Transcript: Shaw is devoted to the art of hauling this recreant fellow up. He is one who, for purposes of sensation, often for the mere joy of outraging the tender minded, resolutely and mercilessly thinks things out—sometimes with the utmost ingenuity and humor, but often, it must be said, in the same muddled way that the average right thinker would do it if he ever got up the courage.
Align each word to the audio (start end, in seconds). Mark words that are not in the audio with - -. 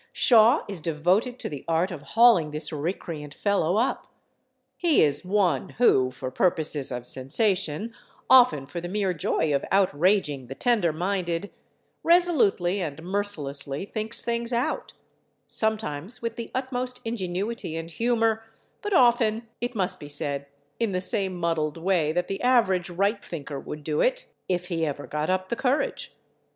Shaw 0.13 0.63
is 0.67 0.79
devoted 0.79 1.37
to 1.41 1.47
the 1.47 1.63
art 1.67 1.91
of 1.91 2.01
hauling 2.01 2.49
this 2.49 2.73
recreant 2.73 3.35
fellow 3.35 3.77
up. 3.77 4.07
He 4.75 5.03
is 5.03 5.23
one 5.23 5.69
who, 5.77 6.09
for 6.09 6.31
purposes 6.31 6.91
of 6.91 7.05
sensation, 7.05 7.93
often 8.27 8.65
for 8.65 8.81
the 8.81 8.89
mere 8.89 9.13
joy 9.13 9.53
of 9.53 9.63
outraging 9.71 10.47
the 10.47 10.55
tender 10.55 10.91
minded, 10.91 11.51
resolutely 12.01 12.81
and 12.81 13.03
mercilessly 13.03 13.85
thinks 13.85 14.23
things 14.23 14.51
out—sometimes 14.51 16.19
with 16.19 16.35
the 16.35 16.49
utmost 16.55 16.99
ingenuity 17.05 17.75
and 17.75 17.91
humor, 17.91 18.43
but 18.81 18.93
often, 18.93 19.47
it 19.61 19.75
must 19.75 19.99
be 19.99 20.09
said, 20.09 20.47
in 20.79 20.93
the 20.93 20.99
same 20.99 21.35
muddled 21.35 21.77
way 21.77 22.11
that 22.11 22.27
the 22.27 22.41
average 22.41 22.89
right 22.89 23.23
thinker 23.23 23.59
would 23.59 23.83
do 23.83 24.01
it 24.01 24.25
if 24.49 24.69
he 24.69 24.83
ever 24.83 25.05
got 25.05 25.29
up 25.29 25.49
the 25.49 25.55
courage. 25.55 26.15